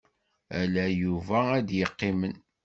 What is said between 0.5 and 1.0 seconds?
Ala